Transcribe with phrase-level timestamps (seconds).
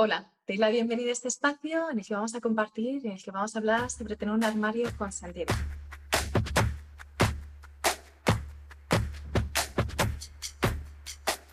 [0.00, 3.14] Hola, te doy la bienvenida a este espacio en el que vamos a compartir, en
[3.14, 5.52] el que vamos a hablar sobre tener un armario con sentido.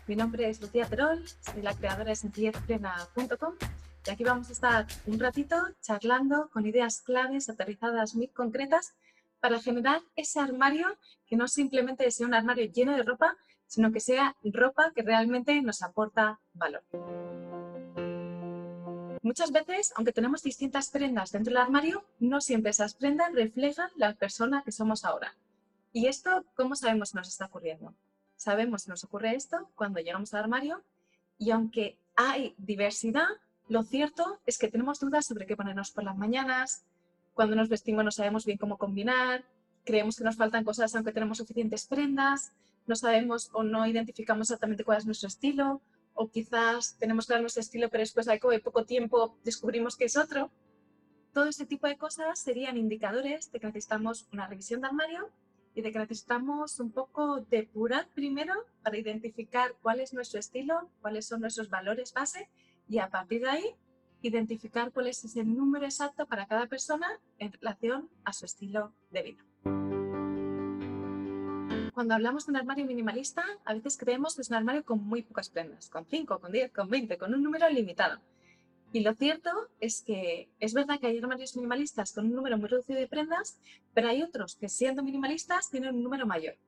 [0.06, 3.54] Mi nombre es Lucía Terol, soy la creadora de sencillezplena.com
[4.06, 8.94] y aquí vamos a estar un ratito charlando con ideas claves aterrizadas muy concretas
[9.40, 10.86] para generar ese armario
[11.26, 13.36] que no simplemente sea un armario lleno de ropa,
[13.66, 16.84] sino que sea ropa que realmente nos aporta valor.
[19.26, 24.14] Muchas veces, aunque tenemos distintas prendas dentro del armario, no siempre esas prendas reflejan la
[24.14, 25.34] persona que somos ahora.
[25.92, 27.92] ¿Y esto cómo sabemos que nos está ocurriendo?
[28.36, 30.84] Sabemos que nos ocurre esto cuando llegamos al armario
[31.38, 33.26] y aunque hay diversidad,
[33.68, 36.84] lo cierto es que tenemos dudas sobre qué ponernos por las mañanas,
[37.34, 39.44] cuando nos vestimos no sabemos bien cómo combinar,
[39.84, 42.52] creemos que nos faltan cosas aunque tenemos suficientes prendas,
[42.86, 45.82] no sabemos o no identificamos exactamente cuál es nuestro estilo,
[46.16, 50.50] o quizás tenemos claro nuestro estilo, pero después de poco tiempo descubrimos que es otro.
[51.32, 55.30] Todo este tipo de cosas serían indicadores de que necesitamos una revisión de armario
[55.74, 61.26] y de que necesitamos un poco depurar primero para identificar cuál es nuestro estilo, cuáles
[61.26, 62.48] son nuestros valores base
[62.88, 63.76] y a partir de ahí
[64.22, 67.06] identificar cuál es ese número exacto para cada persona
[67.38, 70.05] en relación a su estilo de vida.
[71.96, 75.22] Cuando hablamos de un armario minimalista, a veces creemos que es un armario con muy
[75.22, 78.20] pocas prendas, con 5, con 10, con 20, con un número limitado.
[78.92, 82.68] Y lo cierto es que es verdad que hay armarios minimalistas con un número muy
[82.68, 83.58] reducido de prendas,
[83.94, 86.58] pero hay otros que siendo minimalistas tienen un número mayor.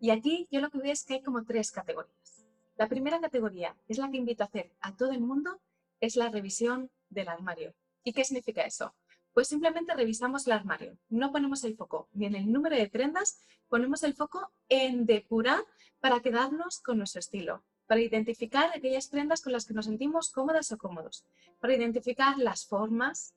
[0.00, 2.46] Y aquí yo lo que veo es que hay como tres categorías.
[2.78, 5.60] La primera categoría es la que invito a hacer a todo el mundo,
[6.00, 7.74] es la revisión del armario.
[8.04, 8.94] ¿Y qué significa eso?
[9.32, 10.98] Pues simplemente revisamos el armario.
[11.08, 15.64] No ponemos el foco ni en el número de prendas, ponemos el foco en depurar
[16.00, 20.70] para quedarnos con nuestro estilo, para identificar aquellas prendas con las que nos sentimos cómodas
[20.72, 21.24] o cómodos,
[21.60, 23.34] para identificar las formas,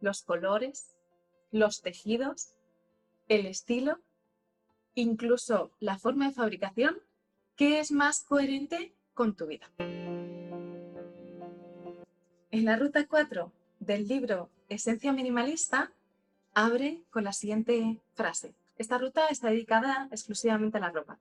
[0.00, 0.96] los colores,
[1.52, 2.54] los tejidos,
[3.28, 4.00] el estilo,
[4.94, 6.98] incluso la forma de fabricación,
[7.54, 9.70] que es más coherente con tu vida.
[12.50, 15.92] En la ruta 4 del libro Esencia Minimalista
[16.52, 18.54] abre con la siguiente frase.
[18.76, 21.18] Esta ruta está dedicada exclusivamente a la ropa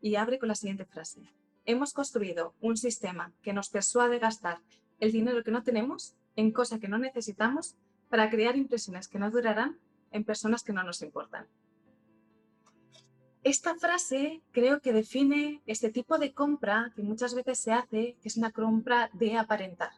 [0.00, 1.20] y abre con la siguiente frase.
[1.66, 4.58] Hemos construido un sistema que nos persuade gastar
[4.98, 7.76] el dinero que no tenemos en cosas que no necesitamos
[8.10, 9.78] para crear impresiones que no durarán
[10.10, 11.46] en personas que no nos importan.
[13.44, 18.28] Esta frase creo que define este tipo de compra que muchas veces se hace, que
[18.28, 19.92] es una compra de aparentar.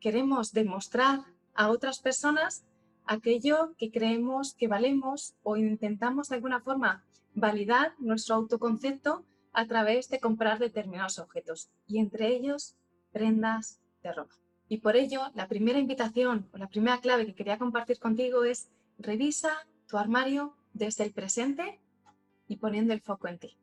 [0.00, 2.64] Queremos demostrar a otras personas
[3.06, 7.04] aquello que creemos que valemos o intentamos de alguna forma
[7.34, 12.76] validar nuestro autoconcepto a través de comprar determinados objetos y entre ellos
[13.12, 14.34] prendas de ropa.
[14.68, 18.68] Y por ello, la primera invitación o la primera clave que quería compartir contigo es
[18.98, 19.52] revisa
[19.86, 21.80] tu armario desde el presente
[22.48, 23.56] y poniendo el foco en ti.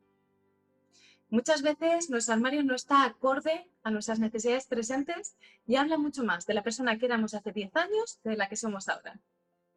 [1.32, 6.46] Muchas veces nuestro armario no está acorde a nuestras necesidades presentes y habla mucho más
[6.46, 9.18] de la persona que éramos hace 10 años que de la que somos ahora.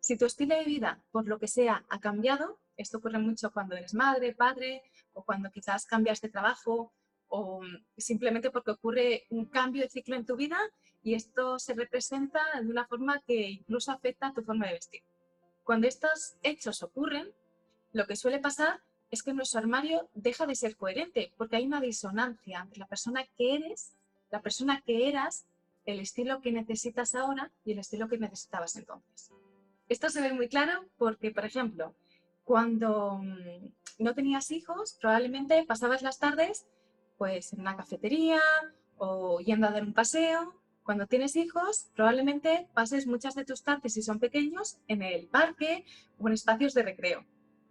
[0.01, 3.77] Si tu estilo de vida, por lo que sea, ha cambiado, esto ocurre mucho cuando
[3.77, 4.83] eres madre, padre
[5.13, 6.93] o cuando quizás cambias de trabajo
[7.29, 7.61] o
[7.97, 10.59] simplemente porque ocurre un cambio de ciclo en tu vida
[11.05, 15.03] y esto se representa de una forma que incluso afecta a tu forma de vestir.
[15.63, 17.33] Cuando estos hechos ocurren,
[17.93, 21.81] lo que suele pasar es que nuestro armario deja de ser coherente porque hay una
[21.81, 23.93] disonancia entre la persona que eres,
[24.31, 25.47] la persona que eras,
[25.87, 29.31] el estilo que necesitas ahora y el estilo que necesitabas entonces.
[29.89, 31.95] Esto se ve muy claro porque, por ejemplo,
[32.45, 36.67] cuando mm, no tenías hijos, probablemente pasabas las tardes
[37.17, 38.41] pues en una cafetería
[38.97, 40.55] o yendo a dar un paseo.
[40.83, 45.87] Cuando tienes hijos, probablemente pases muchas de tus tardes, si son pequeños, en el parque
[46.19, 47.25] o en espacios de recreo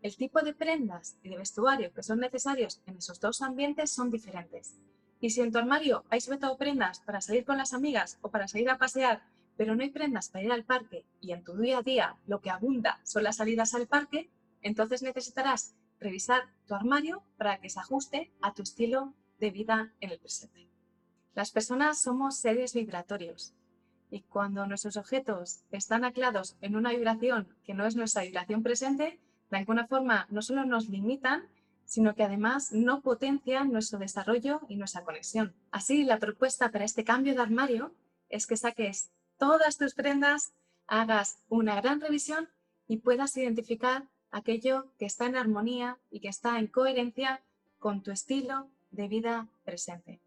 [0.04, 4.12] el tipo de prendas y de vestuario que son necesarios en esos dos ambientes son
[4.12, 4.76] diferentes.
[5.22, 8.30] Y si en tu armario hay sobre todo prendas para salir con las amigas o
[8.30, 9.24] para salir a pasear,
[9.56, 12.42] pero no hay prendas para ir al parque y en tu día a día lo
[12.42, 14.30] que abunda son las salidas al parque,
[14.62, 20.12] entonces necesitarás revisar tu armario para que se ajuste a tu estilo de vida en
[20.12, 20.68] el presente.
[21.34, 23.54] Las personas somos seres vibratorios
[24.12, 29.22] y cuando nuestros objetos están anclados en una vibración que no es nuestra vibración presente,
[29.54, 31.48] de alguna forma no solo nos limitan,
[31.86, 35.54] sino que además no potencian nuestro desarrollo y nuestra conexión.
[35.70, 37.94] Así, la propuesta para este cambio de armario
[38.30, 40.54] es que saques todas tus prendas,
[40.88, 42.50] hagas una gran revisión
[42.88, 47.44] y puedas identificar aquello que está en armonía y que está en coherencia
[47.78, 50.20] con tu estilo de vida presente.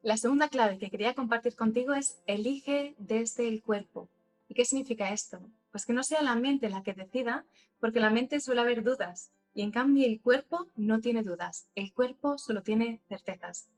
[0.00, 4.08] La segunda clave que quería compartir contigo es elige desde el cuerpo.
[4.48, 5.40] ¿Y qué significa esto?
[5.74, 7.44] Pues que no sea la mente la que decida,
[7.80, 11.92] porque la mente suele haber dudas y en cambio el cuerpo no tiene dudas, el
[11.92, 13.68] cuerpo solo tiene certezas.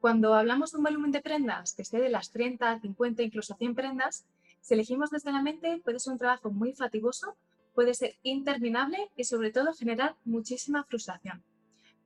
[0.00, 3.76] Cuando hablamos de un volumen de prendas que esté de las 30, 50, incluso 100
[3.76, 4.26] prendas,
[4.60, 7.36] si elegimos desde la mente puede ser un trabajo muy fatigoso,
[7.76, 11.44] puede ser interminable y sobre todo generar muchísima frustración.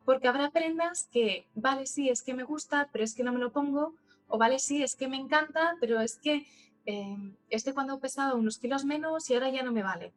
[0.05, 3.39] Porque habrá prendas que, vale, sí, es que me gusta, pero es que no me
[3.39, 3.95] lo pongo,
[4.29, 6.45] o vale, sí, es que me encanta, pero es que
[6.85, 10.13] este cuando pesaba unos kilos menos y ahora ya no me vale.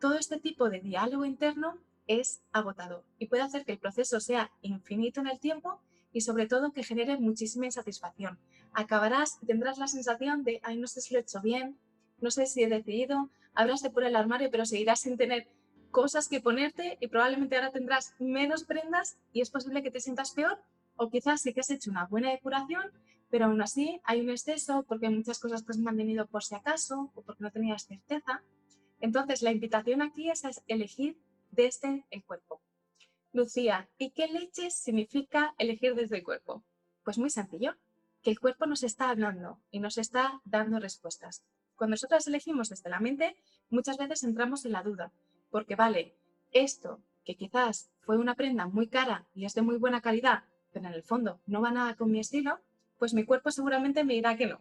[0.00, 4.50] Todo este tipo de diálogo interno es agotador y puede hacer que el proceso sea
[4.62, 5.80] infinito en el tiempo
[6.12, 8.38] y sobre todo que genere muchísima insatisfacción.
[8.72, 11.76] Acabarás tendrás la sensación de, ay, no sé si lo he hecho bien,
[12.20, 15.48] no sé si he decidido, habrás de por el armario, pero seguirás sin tener
[15.90, 20.32] cosas que ponerte y probablemente ahora tendrás menos prendas y es posible que te sientas
[20.32, 20.58] peor
[20.96, 22.90] o quizás sí que has hecho una buena depuración,
[23.34, 27.10] pero aún así hay un exceso porque muchas cosas que has mantenido por si acaso
[27.16, 28.44] o porque no tenías certeza.
[29.00, 31.18] Entonces, la invitación aquí es elegir
[31.50, 32.62] desde el cuerpo.
[33.32, 36.62] Lucía, ¿y qué leches significa elegir desde el cuerpo?
[37.02, 37.74] Pues muy sencillo,
[38.22, 41.42] que el cuerpo nos está hablando y nos está dando respuestas.
[41.74, 43.34] Cuando nosotras elegimos desde la mente,
[43.68, 45.10] muchas veces entramos en la duda,
[45.50, 46.14] porque vale,
[46.52, 50.86] esto que quizás fue una prenda muy cara y es de muy buena calidad, pero
[50.86, 52.60] en el fondo no va nada con mi estilo,
[52.98, 54.60] pues mi cuerpo seguramente me dirá que no.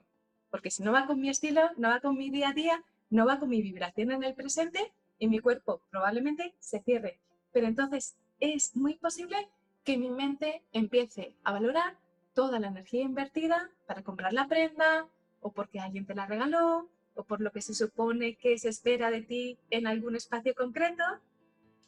[0.49, 3.25] Porque si no va con mi estilo, no va con mi día a día, no
[3.25, 7.19] va con mi vibración en el presente y mi cuerpo probablemente se cierre.
[7.51, 9.49] Pero entonces es muy posible
[9.83, 11.97] que mi mente empiece a valorar
[12.33, 15.07] toda la energía invertida para comprar la prenda
[15.41, 19.11] o porque alguien te la regaló o por lo que se supone que se espera
[19.11, 21.03] de ti en algún espacio concreto.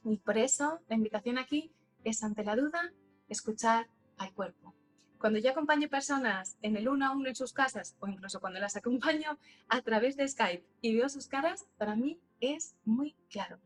[0.04, 1.72] Y por eso la invitación aquí
[2.04, 2.94] es ante la duda
[3.28, 3.88] escuchar
[4.18, 4.65] al cuerpo.
[5.20, 8.60] Cuando yo acompaño personas en el uno a uno en sus casas o incluso cuando
[8.60, 9.38] las acompaño
[9.70, 13.60] a través de Skype y veo sus caras, para mí es muy claro.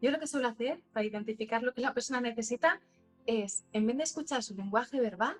[0.00, 2.80] Yo lo que suelo hacer para identificar lo que la persona necesita
[3.26, 5.36] es, en vez de escuchar su lenguaje verbal,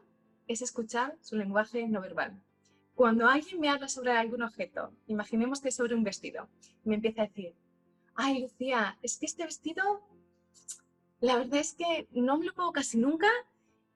[0.47, 2.41] es escuchar su lenguaje no verbal.
[2.94, 6.49] Cuando alguien me habla sobre algún objeto, imaginemos que es sobre un vestido,
[6.85, 7.55] me empieza a decir,
[8.14, 9.82] ay Lucía, es que este vestido,
[11.20, 13.29] la verdad es que no me lo pongo casi nunca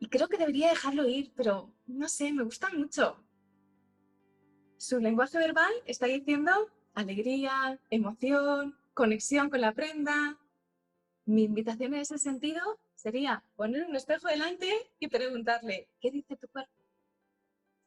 [0.04, 3.24] y creo que debería dejarlo ir, pero no sé, me gusta mucho.
[4.76, 6.52] Su lenguaje verbal está diciendo
[6.92, 10.38] alegría, emoción, conexión con la prenda.
[11.24, 16.48] Mi invitación en ese sentido sería poner un espejo delante y preguntarle, ¿qué dice tu
[16.48, 16.82] cuerpo?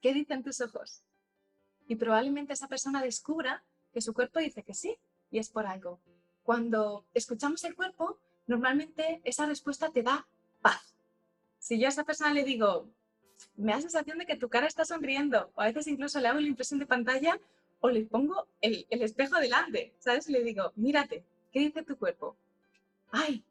[0.02, 1.04] ¿Qué dicen tus ojos?
[1.88, 3.64] Y probablemente esa persona descubra
[3.94, 4.98] que su cuerpo dice que sí
[5.30, 6.02] y es por algo.
[6.42, 8.18] Cuando escuchamos el cuerpo,
[8.48, 10.28] normalmente esa respuesta te da
[10.64, 10.97] paz
[11.68, 12.90] si yo a esa persona le digo,
[13.58, 16.30] me da la sensación de que tu cara está sonriendo, o a veces incluso le
[16.30, 17.38] hago la impresión de pantalla
[17.82, 20.30] o le pongo el, espejo delante, ¿sabes?
[20.30, 22.38] Y le digo, mírate, ¿qué dice tu cuerpo?
[23.12, 23.44] ¡Ay!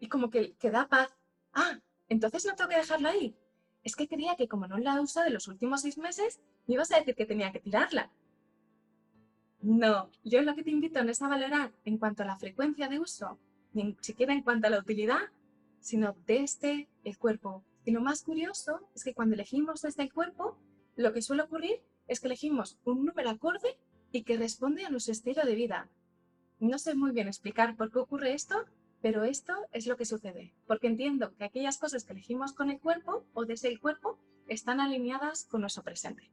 [0.00, 1.14] Y como que, que da paz.
[1.52, 3.36] Ah, entonces no tengo que dejarla ahí.
[3.82, 6.92] Es que quería que como no la usa de los últimos seis meses, me ibas
[6.92, 8.10] a decir que tenía que tirarla.
[9.60, 12.88] No, yo lo que te invito no es a valorar en cuanto a la frecuencia
[12.88, 13.38] de uso,
[13.74, 15.20] ni siquiera en cuanto a la utilidad,
[15.84, 17.62] sino desde el cuerpo.
[17.84, 20.56] Y lo más curioso es que cuando elegimos desde el cuerpo,
[20.96, 23.78] lo que suele ocurrir es que elegimos un número acorde
[24.10, 25.90] y que responde a nuestro estilo de vida.
[26.58, 28.64] No sé muy bien explicar por qué ocurre esto,
[29.02, 32.80] pero esto es lo que sucede, porque entiendo que aquellas cosas que elegimos con el
[32.80, 34.18] cuerpo o desde el cuerpo
[34.48, 36.30] están alineadas con nuestro presente.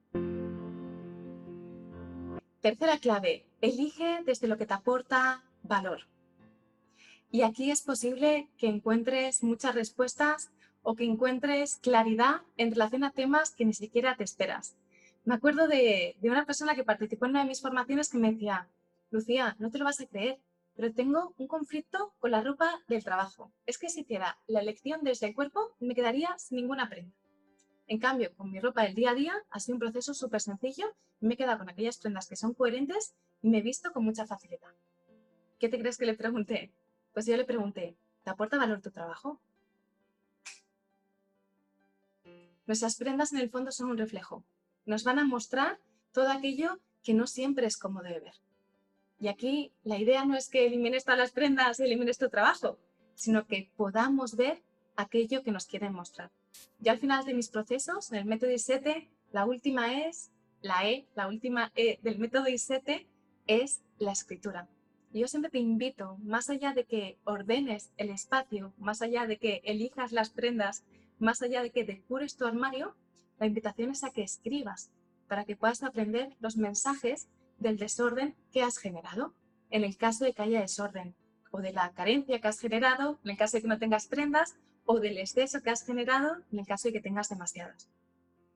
[2.62, 6.08] Tercera clave, elige desde lo que te aporta valor.
[7.34, 10.52] Y aquí es posible que encuentres muchas respuestas
[10.84, 14.76] o que encuentres claridad en relación a temas que ni siquiera te esperas.
[15.24, 18.68] Me acuerdo de, una persona que participó en una de mis formaciones que me decía,
[19.12, 20.40] Lucía, no te lo vas a creer,
[20.76, 23.54] pero tengo un conflicto con la ropa del trabajo.
[23.66, 27.16] Es que si hiciera la elección desde el cuerpo, me quedaría sin ninguna prenda.
[27.88, 30.94] En cambio, con mi ropa del día a día ha sido un proceso súper sencillo
[31.22, 34.04] y me he quedado con aquellas prendas que son coherentes y me he visto con
[34.04, 34.74] mucha facilidad.
[35.60, 36.74] ¿Qué te crees que le pregunté?
[37.14, 39.40] Pues yo le pregunté, ¿te aporta valor tu trabajo?
[42.68, 44.44] Nuestras prendas en el fondo son un reflejo.
[44.86, 45.80] Nos van a mostrar
[46.14, 48.36] todo aquello que no siempre es como debe ver.
[49.20, 52.80] Y aquí la idea no es que elimines todas las prendas y elimines tu trabajo,
[53.16, 54.64] sino que podamos ver
[54.96, 56.32] aquello que nos quieren mostrar.
[56.80, 61.08] Yo al final de mis procesos, en el método I7, la última es, la E,
[61.16, 63.06] la última E del método I7
[63.48, 64.68] es la escritura
[65.20, 69.62] yo siempre te invito, más allá de que ordenes el espacio, más allá de que
[69.66, 70.84] elijas las prendas,
[71.20, 72.96] más allá de que decures tu armario,
[73.40, 74.92] la invitación es a que escribas
[75.28, 77.28] para que puedas aprender los mensajes
[77.60, 79.34] del desorden que has generado.
[79.70, 81.16] En el caso de que haya desorden,
[81.52, 84.56] o de la carencia que has generado, en el caso de que no tengas prendas,
[84.86, 87.90] o del exceso que has generado, en el caso de que tengas demasiadas.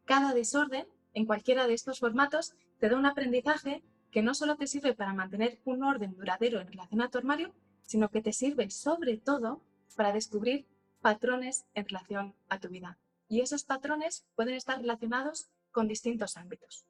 [0.06, 3.84] Cada desorden, en cualquiera de estos formatos, te da un aprendizaje
[4.16, 7.54] que no solo te sirve para mantener un orden duradero en relación a tu armario,
[7.84, 9.62] sino que te sirve sobre todo
[9.98, 10.66] para descubrir
[11.02, 12.98] patrones en relación a tu vida.
[13.28, 16.86] Y esos patrones pueden estar relacionados con distintos ámbitos.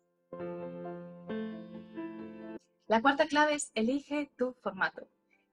[2.86, 5.08] La cuarta clave es elige tu formato.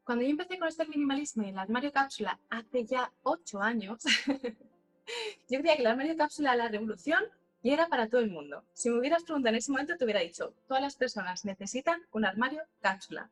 [0.05, 4.03] Cuando yo empecé con este minimalismo y el armario cápsula hace ya ocho años,
[5.49, 7.25] yo creía que el armario cápsula era la revolución
[7.63, 8.65] y era para todo el mundo.
[8.73, 12.25] Si me hubieras preguntado en ese momento, te hubiera dicho, todas las personas necesitan un
[12.25, 13.31] armario cápsula.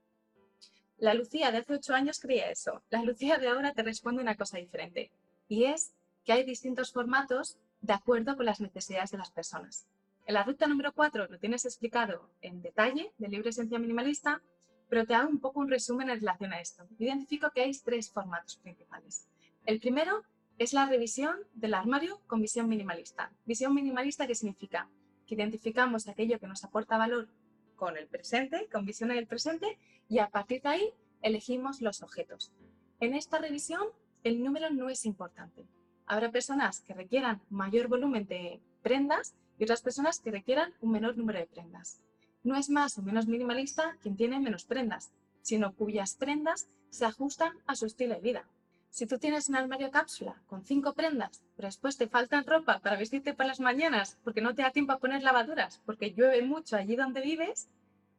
[0.99, 2.83] La Lucía de hace ocho años creía eso.
[2.91, 5.11] La Lucía de ahora te responde una cosa diferente.
[5.49, 5.93] Y es
[6.25, 9.87] que hay distintos formatos de acuerdo con las necesidades de las personas.
[10.27, 14.43] En la ruta número cuatro lo tienes explicado en detalle del libro Esencia Minimalista
[14.91, 16.87] pero te hago un poco un resumen en relación a esto.
[16.99, 19.29] Identifico que hay tres formatos principales.
[19.65, 20.25] El primero
[20.61, 23.33] es la revisión del armario con visión minimalista.
[23.47, 24.91] Visión minimalista, ¿qué significa?
[25.27, 27.31] Que identificamos aquello que nos aporta valor
[27.77, 30.91] con el presente, con visión en el presente, y a partir de ahí
[31.23, 32.53] elegimos los objetos.
[33.01, 33.87] En esta revisión,
[34.23, 35.65] el número no es importante.
[36.05, 41.17] Habrá personas que requieran mayor volumen de prendas y otras personas que requieran un menor
[41.17, 42.03] número de prendas.
[42.43, 47.55] No es más o menos minimalista quien tiene menos prendas, sino cuyas prendas se ajustan
[47.67, 48.45] a su estilo de vida.
[48.91, 52.97] Si tú tienes un armario cápsula con cinco prendas, pero después te faltan ropa para
[52.97, 56.77] vestirte por las mañanas porque no te da tiempo a poner lavaduras, porque llueve mucho
[56.77, 57.69] allí donde vives,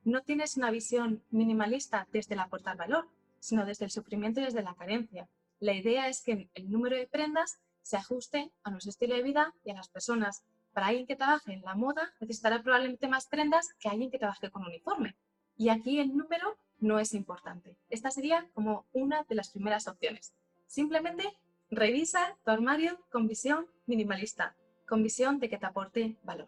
[0.04, 3.08] no tienes una visión minimalista desde el aportar valor,
[3.40, 5.28] sino desde el sufrimiento y desde la carencia.
[5.60, 9.54] La idea es que el número de prendas se ajuste a nuestro estilo de vida
[9.66, 13.74] y a las personas para alguien que trabaje en la moda necesitará probablemente más prendas
[13.80, 15.16] que alguien que trabaje con uniforme.
[15.58, 17.76] Y aquí el número no es importante.
[17.90, 20.34] Esta sería como una de las primeras opciones.
[20.72, 21.26] Simplemente
[21.70, 24.56] revisa tu armario con visión minimalista,
[24.88, 26.48] con visión de que te aporte valor.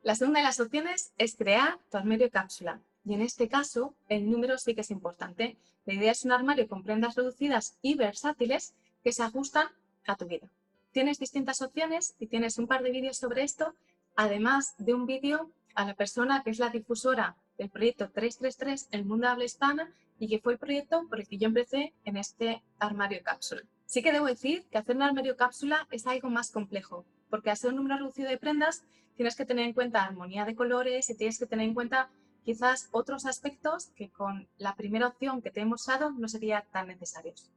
[0.00, 2.80] La segunda de las opciones es crear tu armario cápsula.
[3.04, 5.58] Y en este caso, el número sí que es importante.
[5.84, 8.72] La idea es un armario con prendas reducidas y versátiles
[9.02, 9.68] que se ajustan
[10.06, 10.48] a tu vida.
[10.92, 13.74] Tienes distintas opciones y tienes un par de vídeos sobre esto,
[14.16, 19.04] además de un vídeo a la persona que es la difusora del proyecto 333 El
[19.04, 22.62] Mundo Habla Hispana y que fue el proyecto por el que yo empecé en este
[22.78, 23.62] armario cápsula.
[23.86, 27.70] Sí que debo decir que hacer un armario cápsula es algo más complejo, porque ser
[27.70, 28.84] un número reducido de prendas
[29.16, 32.10] tienes que tener en cuenta armonía de colores y tienes que tener en cuenta
[32.44, 36.88] quizás otros aspectos que con la primera opción que te hemos dado no serían tan
[36.88, 37.50] necesarios.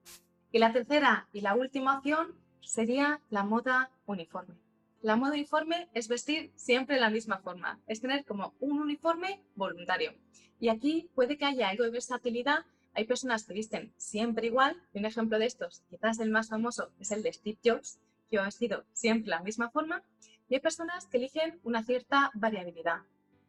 [0.52, 4.56] Y la tercera y la última opción sería la moda uniforme.
[5.01, 10.16] La moda uniforme es vestir siempre la misma forma, es tener como un uniforme voluntario.
[10.60, 12.66] Y aquí puede que haya algo de versatilidad.
[12.94, 16.92] Hay personas que visten siempre igual, y un ejemplo de estos, quizás el más famoso,
[17.00, 20.01] es el de Steve Jobs, que ha vestido siempre la misma forma,
[20.50, 23.01] y hay personas que eligen una cierta variabilidad.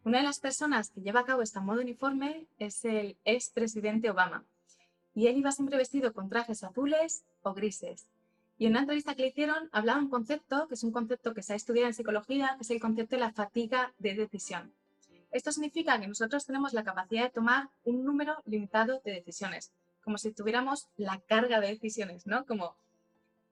[0.04, 4.44] Una de las personas que lleva a cabo esta moda uniforme es el expresidente Obama,
[5.14, 8.06] y él iba siempre vestido con trajes azules o grises,
[8.58, 11.42] y en una entrevista que le hicieron hablaba un concepto, que es un concepto que
[11.42, 14.72] se ha estudiado en psicología, que es el concepto de la fatiga de decisión.
[15.30, 19.72] Esto significa que nosotros tenemos la capacidad de tomar un número limitado de decisiones,
[20.02, 22.46] como si tuviéramos la carga de decisiones, ¿no?
[22.46, 22.74] Como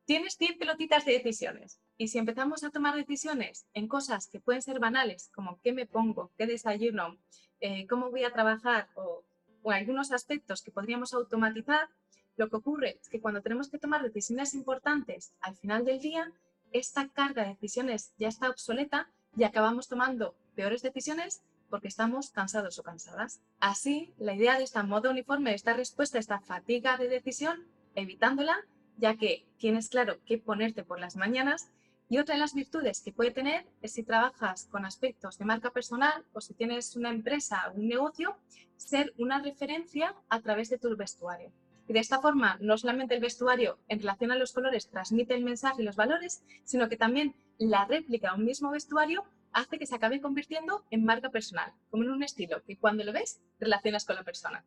[0.07, 4.63] tienes 100 pelotitas de decisiones y si empezamos a tomar decisiones en cosas que pueden
[4.63, 7.17] ser banales, como qué me pongo, qué desayuno,
[7.61, 9.23] eh, cómo voy a trabajar o,
[9.63, 11.89] o algunos aspectos que podríamos automatizar,
[12.37, 16.33] lo que ocurre es que cuando tenemos que tomar decisiones importantes al final del día,
[16.73, 22.79] esta carga de decisiones ya está obsoleta y acabamos tomando peores decisiones porque estamos cansados
[22.79, 23.41] o cansadas.
[23.61, 28.57] Así, la idea de esta modo uniforme, esta respuesta, esta fatiga de decisión, evitándola,
[28.99, 31.69] ya que tienes claro qué ponerte por las mañanas.
[32.09, 35.71] Y otra de las virtudes que puede tener es si trabajas con aspectos de marca
[35.71, 38.37] personal o si tienes una empresa o un negocio,
[38.77, 41.51] ser una referencia a través de tu vestuario.
[41.89, 45.45] Y de esta forma, no solamente el vestuario en relación a los colores transmite el
[45.45, 49.87] mensaje y los valores, sino que también la réplica de un mismo vestuario hace que
[49.87, 54.05] se acabe convirtiendo en marca personal, como en un estilo que cuando lo ves relacionas
[54.05, 54.65] con la persona.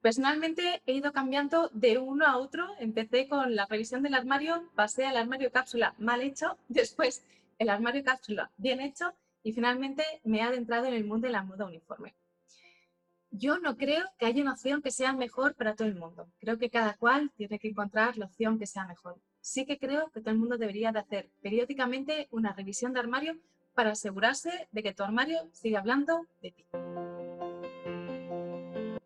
[0.00, 2.66] Personalmente he ido cambiando de uno a otro.
[2.78, 7.24] Empecé con la revisión del armario, pasé al armario cápsula mal hecho, después
[7.58, 9.12] el armario cápsula bien hecho
[9.42, 12.14] y finalmente me he adentrado en el mundo de la moda uniforme
[13.30, 16.28] yo no creo que haya una opción que sea mejor para todo el mundo.
[16.40, 19.20] Creo que cada cual tiene que encontrar la opción que sea mejor.
[19.40, 23.38] sí que creo que todo el mundo debería de hacer periódicamente una revisión de armario
[23.74, 26.66] para asegurarse de que tu armario sigue hablando de ti.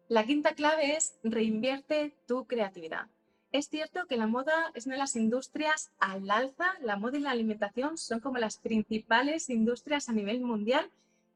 [0.08, 3.06] La quinta clave es reinvierte tu creatividad.
[3.52, 7.20] Es cierto que la moda es una de las industrias al alza, la moda y
[7.20, 10.90] la alimentación son como las principales industrias a nivel mundial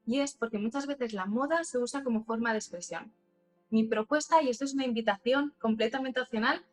[0.07, 3.13] y es porque muchas veces la moda se usa como forma de expresión.
[3.69, 6.65] Mi propuesta, y esto es una invitación completamente opcional,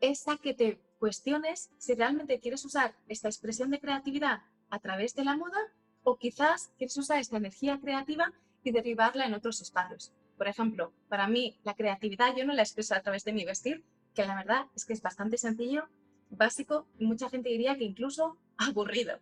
[0.00, 5.14] es a que te cuestiones si realmente quieres usar esta expresión de creatividad a través
[5.14, 5.58] de la moda
[6.02, 10.12] o quizás quieres usar esta energía creativa y derivarla en otros espacios.
[10.36, 13.82] Por ejemplo, para mí la creatividad yo no la expreso a través de mi vestir,
[14.14, 15.88] que la verdad es que es bastante sencillo,
[16.28, 19.20] básico y mucha gente diría que incluso aburrido.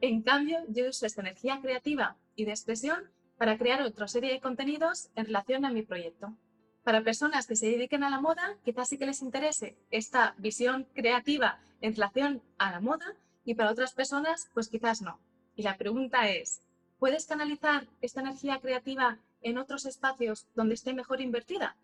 [0.00, 4.40] En cambio, yo uso esta energía creativa y de expresión para crear otra serie de
[4.40, 6.34] contenidos en relación a mi proyecto.
[6.82, 10.86] Para personas que se dediquen a la moda, quizás sí que les interese esta visión
[10.94, 15.20] creativa en relación a la moda y para otras personas, pues quizás no.
[15.54, 16.62] Y la pregunta es,
[16.98, 21.76] ¿puedes canalizar esta energía creativa en otros espacios donde esté mejor invertida?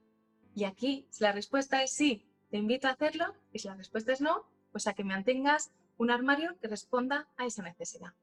[0.55, 4.13] Y aquí, si la respuesta es sí, te invito a hacerlo y si la respuesta
[4.13, 8.15] es no, pues a que mantengas un armario que responda a esa necesidad.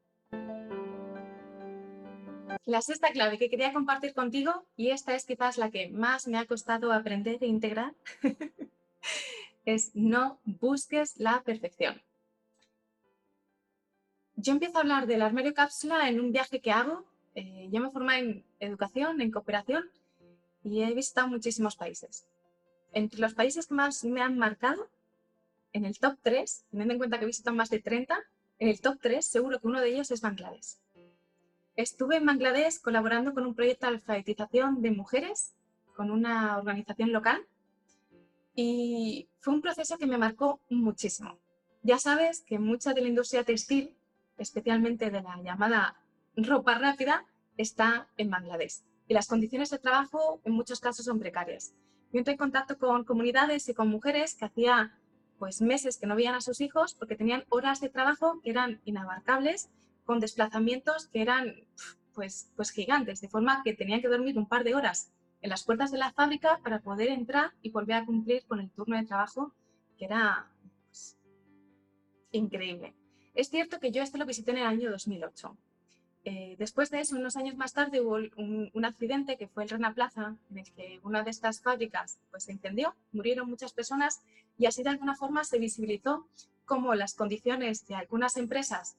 [2.65, 6.37] La sexta clave que quería compartir contigo, y esta es quizás la que más me
[6.37, 7.93] ha costado aprender e integrar,
[9.65, 12.01] es no busques la perfección.
[14.35, 17.05] Yo empiezo a hablar del armario cápsula en un viaje que hago.
[17.35, 19.89] Eh, yo me formé en educación, en cooperación,
[20.63, 22.25] y he visitado muchísimos países
[22.93, 24.89] entre los países que más me han marcado,
[25.73, 28.17] en el top 3, teniendo en cuenta que he visitado más de 30,
[28.59, 30.77] en el top 3 seguro que uno de ellos es Bangladesh.
[31.75, 35.55] Estuve en Bangladesh colaborando con un proyecto de alfabetización de mujeres,
[35.95, 37.47] con una organización local,
[38.55, 41.39] y fue un proceso que me marcó muchísimo.
[41.81, 43.97] Ya sabes que mucha de la industria textil,
[44.37, 45.97] especialmente de la llamada
[46.35, 47.25] ropa rápida,
[47.57, 48.83] está en Bangladesh.
[49.07, 51.73] Y las condiciones de trabajo en muchos casos son precarias.
[52.11, 54.95] Yo entré en contacto con comunidades y con mujeres que hacía
[55.39, 58.79] pues meses que no veían a sus hijos porque tenían horas de trabajo que eran
[58.85, 59.69] inabarcables,
[60.05, 61.55] con desplazamientos que eran
[62.13, 65.11] pues, pues gigantes, de forma que tenían que dormir un par de horas
[65.41, 68.69] en las puertas de la fábrica para poder entrar y volver a cumplir con el
[68.71, 69.53] turno de trabajo,
[69.97, 70.49] que era
[70.87, 71.17] pues,
[72.31, 72.95] increíble.
[73.33, 75.57] Es cierto que yo esto lo visité en el año 2008
[76.25, 79.93] eh, después de eso, unos años más tarde, hubo un, accidente que fue el Rana
[79.93, 84.21] Plaza, en el que una de estas fábricas pues, se incendió, murieron muchas personas
[84.57, 86.25] y así de alguna forma se visibilizó
[86.65, 88.95] cómo las condiciones de algunas empresas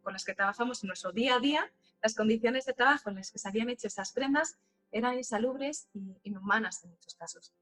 [0.00, 3.30] con las que trabajamos en nuestro día a día, las condiciones de trabajo en las
[3.30, 4.58] que se habían hecho esas prendas
[4.90, 7.52] eran insalubres y inhumanas en muchos casos.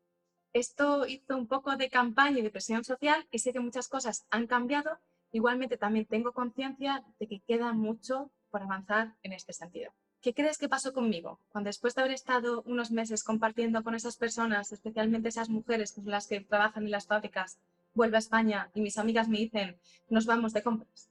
[0.53, 4.27] Esto hizo un poco de campaña y de presión social y sé que muchas cosas
[4.31, 4.98] han cambiado.
[5.31, 9.92] Igualmente también tengo conciencia de que queda mucho por avanzar en este sentido.
[10.20, 11.38] ¿Qué crees que pasó conmigo?
[11.51, 16.07] Cuando después de haber estado unos meses compartiendo con esas personas, especialmente esas mujeres con
[16.07, 17.59] las que trabajan en las fábricas,
[17.94, 21.09] vuelvo a España y mis amigas me dicen, nos vamos de compras.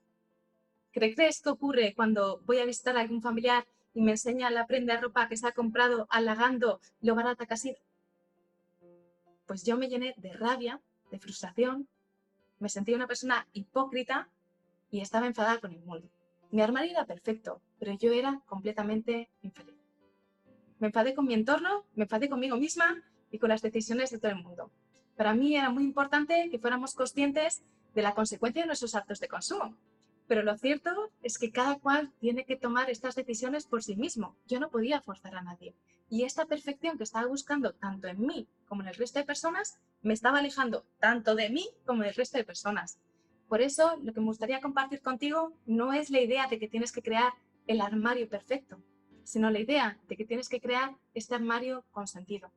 [0.99, 4.65] ¿Qué crees que ocurre cuando voy a visitar a algún familiar y me enseña la
[4.65, 7.77] prenda de ropa que se ha comprado halagando lo barata que ha sido?
[9.45, 10.81] Pues yo me llené de rabia,
[11.11, 11.87] de frustración,
[12.57, 14.27] me sentí una persona hipócrita
[14.89, 16.09] y estaba enfadada con el mundo.
[16.49, 19.75] Mi armario era perfecto, pero yo era completamente infeliz.
[20.79, 24.31] Me enfadé con mi entorno, me enfadé conmigo misma y con las decisiones de todo
[24.31, 24.71] el mundo.
[25.15, 27.61] Para mí era muy importante que fuéramos conscientes
[27.93, 29.77] de la consecuencia de nuestros actos de consumo.
[30.27, 30.91] Pero lo cierto
[31.23, 34.35] es que cada cual tiene que tomar estas decisiones por sí mismo.
[34.45, 35.73] Yo no podía forzar a nadie.
[36.09, 39.79] Y esta perfección que estaba buscando tanto en mí como en el resto de personas
[40.01, 42.99] me estaba alejando tanto de mí como del resto de personas.
[43.47, 46.91] Por eso, lo que me gustaría compartir contigo no es la idea de que tienes
[46.91, 47.31] que crear
[47.65, 48.77] el armario perfecto,
[49.23, 52.51] sino la idea de que tienes que crear este armario con sentido.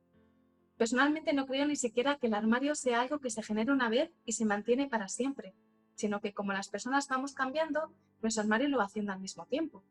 [0.77, 4.11] Personalmente no creo ni siquiera que el armario sea algo que se genere una vez
[4.25, 5.53] y se mantiene para siempre,
[6.01, 9.83] sino que como las personas vamos cambiando, nuestro armario lo va haciendo al mismo tiempo.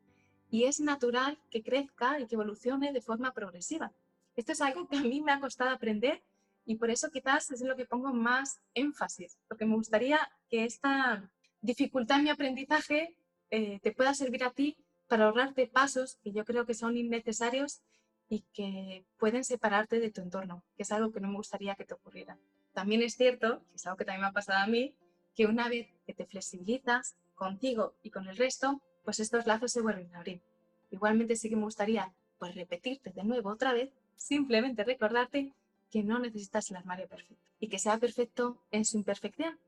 [0.51, 3.93] Y es natural que crezca y que evolucione de forma progresiva.
[4.35, 6.23] Esto es algo que a mí me ha costado aprender
[6.65, 10.19] y por eso quizás es lo que pongo más énfasis, porque me gustaría
[10.49, 13.17] que esta dificultad en mi aprendizaje
[13.51, 17.83] eh, te pueda servir a ti para ahorrarte pasos que yo creo que son innecesarios
[18.29, 21.85] y que pueden separarte de tu entorno, que es algo que no me gustaría que
[21.85, 22.37] te ocurriera.
[22.73, 24.95] También es cierto, que es algo que también me ha pasado a mí,
[25.41, 29.81] que una vez que te flexibilizas contigo y con el resto, pues estos lazos se
[29.81, 30.43] vuelven a abrir.
[30.91, 35.55] Igualmente sí que me gustaría pues repetirte de nuevo otra vez, simplemente recordarte
[35.91, 39.59] que no necesitas el armario perfecto y que sea perfecto en su imperfección,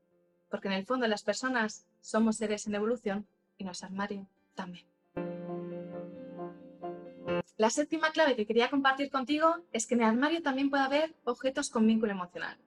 [0.51, 3.25] porque en el fondo las personas somos seres en evolución
[3.57, 4.85] y nuestro armario también.
[7.57, 11.15] La séptima clave que quería compartir contigo es que en el armario también puede haber
[11.23, 12.59] objetos con vínculo emocional.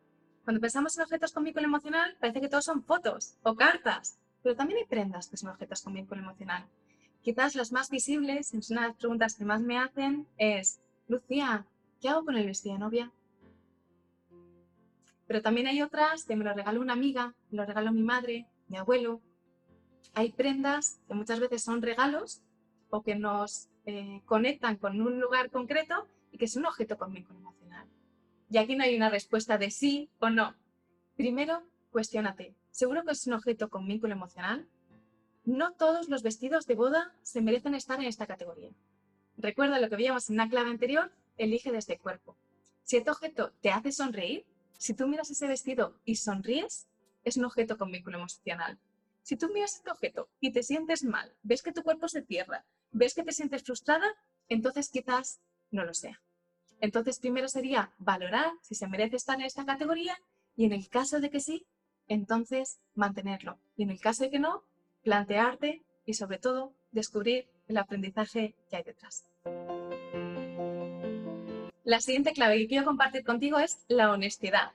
[0.46, 4.54] Cuando pensamos en objetos con vínculo emocional, parece que todos son fotos o cartas, pero
[4.54, 6.64] también hay prendas que son objetos con vínculo emocional.
[7.20, 10.78] Quizás las más visibles, es una de las preguntas que más me hacen, es,
[11.08, 11.66] Lucía,
[12.00, 13.12] ¿qué hago con el vestido de novia?
[15.26, 18.46] Pero también hay otras que me lo regaló una amiga, me lo regaló mi madre,
[18.68, 19.20] mi abuelo.
[20.14, 22.44] Hay prendas que muchas veces son regalos
[22.90, 27.12] o que nos eh, conectan con un lugar concreto y que es un objeto con
[27.12, 27.65] vínculo emocional.
[28.50, 30.54] Y aquí no hay una respuesta de sí o no.
[31.16, 32.54] Primero, cuestiónate.
[32.70, 34.68] ¿Seguro que es un objeto con vínculo emocional?
[35.44, 38.70] No todos los vestidos de boda se merecen estar en esta categoría.
[39.36, 42.36] Recuerda lo que veíamos en una clave anterior, elige desde cuerpo.
[42.82, 44.46] Si este objeto te hace sonreír,
[44.78, 46.86] si tú miras ese vestido y sonríes,
[47.24, 48.78] es un objeto con vínculo emocional.
[49.22, 52.64] Si tú miras este objeto y te sientes mal, ves que tu cuerpo se cierra,
[52.92, 54.06] ves que te sientes frustrada,
[54.48, 56.22] entonces quizás no lo sea.
[56.80, 60.18] Entonces primero sería valorar si se merece estar en esta categoría
[60.56, 61.66] y en el caso de que sí,
[62.08, 63.58] entonces mantenerlo.
[63.76, 64.62] Y en el caso de que no,
[65.02, 69.24] plantearte y sobre todo descubrir el aprendizaje que hay detrás.
[71.84, 74.72] La siguiente clave que quiero compartir contigo es la honestidad.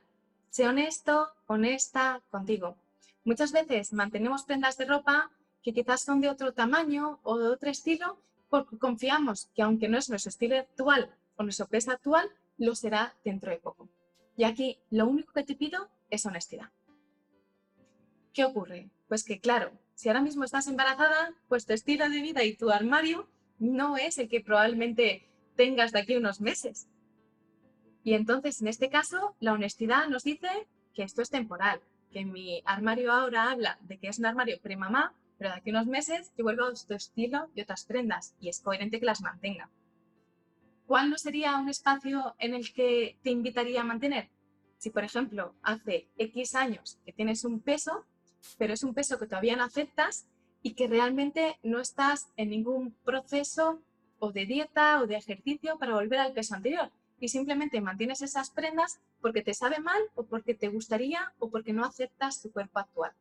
[0.49, 2.77] Sé honesto, honesta contigo.
[3.23, 5.29] Muchas veces mantenemos prendas de ropa
[5.61, 8.17] que quizás son de otro tamaño o de otro estilo
[8.49, 13.15] porque confiamos que aunque no es nuestro estilo actual o nuestro peso actual, lo será
[13.25, 13.89] dentro de poco.
[14.37, 16.69] Y aquí lo único que te pido es honestidad.
[18.33, 18.89] ¿Qué ocurre?
[19.07, 22.69] Pues que claro, si ahora mismo estás embarazada, pues tu estilo de vida y tu
[22.69, 23.27] armario
[23.59, 26.87] no es el que probablemente tengas de aquí unos meses.
[28.03, 30.47] Y entonces, en este caso, la honestidad nos dice
[30.93, 35.13] que esto es temporal, que mi armario ahora habla de que es un armario premamá,
[35.37, 38.61] pero de aquí unos meses yo vuelvo a tu estilo y otras prendas y es
[38.61, 39.69] coherente que las mantenga.
[40.91, 44.27] ¿Cuál no sería un espacio en el que te invitaría a mantener?
[44.77, 48.03] Si, por ejemplo, hace X años que tienes un peso,
[48.57, 50.25] pero es un peso que todavía no aceptas
[50.61, 53.79] y que realmente no estás en ningún proceso
[54.19, 58.49] o de dieta o de ejercicio para volver al peso anterior, y simplemente mantienes esas
[58.49, 62.79] prendas porque te sabe mal o porque te gustaría o porque no aceptas tu cuerpo
[62.79, 63.13] actual.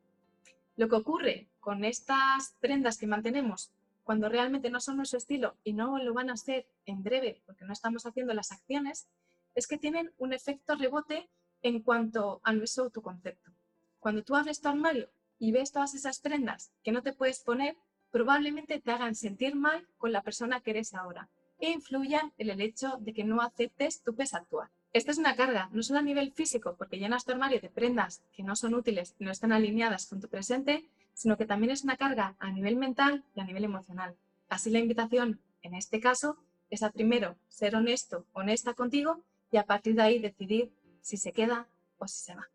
[0.77, 3.71] Lo que ocurre con estas prendas que mantenemos
[4.03, 7.65] cuando realmente no son nuestro estilo y no lo van a ser en breve porque
[7.65, 9.09] no estamos haciendo las acciones,
[9.55, 11.29] es que tienen un efecto rebote
[11.63, 13.53] en cuanto a nuestro autoconcepto.
[13.99, 17.77] Cuando tú abres tu armario y ves todas esas prendas que no te puedes poner,
[18.11, 22.61] probablemente te hagan sentir mal con la persona que eres ahora e influyan en el
[22.61, 24.71] hecho de que no aceptes tu peso actual.
[24.93, 28.23] Esta es una carga, no solo a nivel físico, porque llenas tu armario de prendas
[28.33, 31.85] que no son útiles y no están alineadas con tu presente, sino que también es
[31.85, 34.17] una carga a nivel mental y a nivel emocional.
[34.49, 36.39] Así la invitación, en este caso,
[36.71, 41.33] es a primero ser honesto, honesta contigo y a partir de ahí decidir si se
[41.33, 41.69] queda
[41.99, 42.49] o si se va.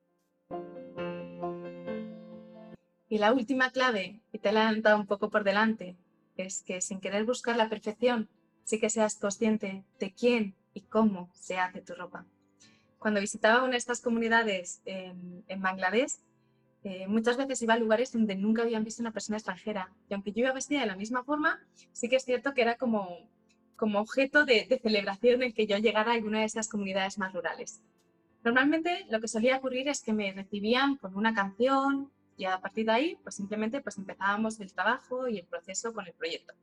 [3.07, 5.95] Y la última clave, y te la he adelantado un poco por delante,
[6.37, 8.29] es que sin querer buscar la perfección,
[8.63, 12.25] sí que seas consciente de quién y cómo se hace tu ropa.
[12.99, 16.13] Cuando visitaba una de estas comunidades en, Bangladesh,
[16.85, 19.91] eh, muchas veces iba a lugares donde nunca habían visto una persona extranjera.
[20.07, 21.59] Y aunque yo iba vestida de la misma forma,
[21.91, 23.27] sí que es cierto que era como,
[23.79, 27.81] objeto de, de celebración el que yo llegara a alguna de esas comunidades más rurales.
[28.43, 32.85] Normalmente lo que solía ocurrir es que me recibían con una canción y a partir
[32.85, 36.53] de ahí pues simplemente pues empezábamos el trabajo y el proceso con el proyecto.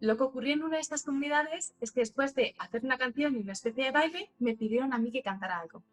[0.00, 3.36] Lo que ocurrió en una de estas comunidades es que después de hacer una canción
[3.36, 5.84] y una especie de baile, me pidieron a mí que cantara algo.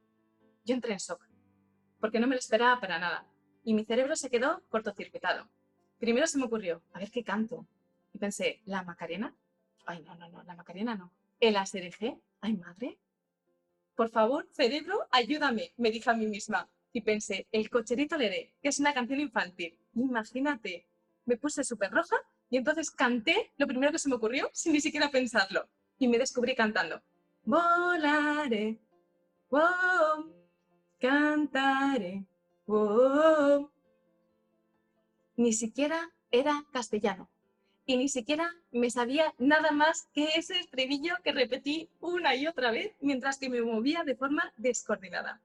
[0.66, 1.29] Yo entré en shock,
[2.00, 3.26] porque no me lo esperaba para nada,
[3.64, 5.50] y mi cerebro se quedó cortocircuitado.
[6.00, 7.66] Primero se me ocurrió, a ver qué canto,
[8.14, 9.36] y pensé, ¿la Macarena?
[9.86, 11.12] Ay, no, no, no, la Macarena no.
[11.40, 12.18] ¿El ASRG?
[12.42, 12.98] Ay, madre.
[13.96, 16.70] Por favor, cerebro, ayúdame, me dije a mí misma.
[16.92, 19.78] Y pensé, el cocherito Leré, que es una canción infantil.
[19.94, 20.88] Imagínate,
[21.26, 22.16] me puse súper roja
[22.50, 25.68] y entonces canté lo primero que se me ocurrió sin ni siquiera pensarlo.
[25.98, 27.02] Y me descubrí cantando.
[27.44, 28.80] Volaré,
[29.50, 30.39] wow,
[31.00, 32.26] cantaré,
[32.68, 33.72] wow.
[35.36, 37.30] Ni siquiera era castellano.
[37.86, 42.70] Y ni siquiera me sabía nada más que ese estribillo que repetí una y otra
[42.72, 45.42] vez mientras que me movía de forma descoordinada.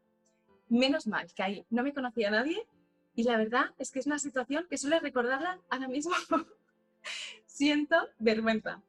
[0.69, 2.67] Menos mal que ahí no me conocía nadie
[3.15, 6.13] y la verdad es que es una situación que suele recordarla ahora mismo
[7.47, 8.83] siento vergüenza.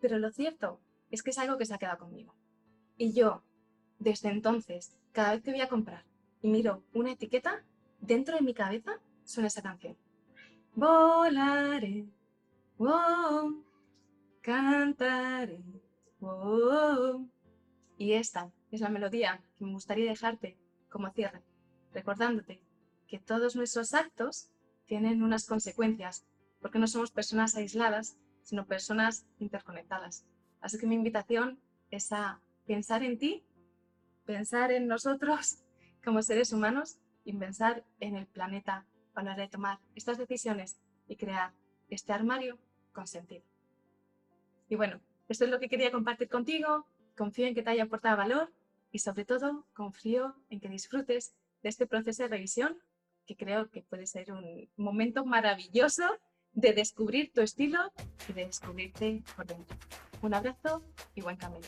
[0.00, 2.34] Pero lo cierto es que es algo que se ha quedado conmigo.
[2.96, 3.42] Y yo,
[3.98, 6.04] desde entonces, cada vez que voy a comprar
[6.42, 7.64] y miro una etiqueta,
[8.00, 9.96] dentro de mi cabeza suena esa canción.
[10.76, 12.06] Volaré,
[12.76, 13.64] wow,
[14.40, 15.60] cantaré,
[16.20, 17.28] wow.
[17.96, 20.56] Y esta es la melodía que me gustaría dejarte
[20.88, 21.42] como cierre,
[21.92, 22.62] recordándote
[23.08, 24.52] que todos nuestros actos
[24.86, 26.24] tienen unas consecuencias,
[26.60, 30.24] porque no somos personas aisladas, sino personas interconectadas.
[30.60, 31.58] Así que mi invitación
[31.90, 33.44] es a pensar en ti,
[34.28, 35.64] pensar en nosotros
[36.04, 40.78] como seres humanos y pensar en el planeta a la hora de tomar estas decisiones
[41.08, 41.54] y crear
[41.88, 42.58] este armario
[42.92, 43.42] con sentido.
[44.68, 46.86] Y bueno, esto es lo que quería compartir contigo.
[47.16, 48.52] Confío en que te haya aportado valor
[48.92, 52.76] y sobre todo confío en que disfrutes de este proceso de revisión
[53.26, 56.04] que creo que puede ser un momento maravilloso
[56.52, 57.92] de descubrir tu estilo
[58.28, 59.76] y de descubrirte por dentro.
[60.20, 60.82] Un abrazo
[61.14, 61.66] y buen camino.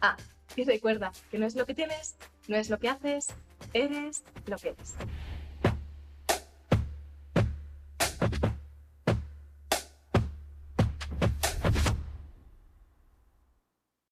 [0.00, 0.16] Ah,
[0.56, 3.28] y recuerda que no es lo que tienes, no es lo que haces,
[3.72, 4.94] eres lo que eres.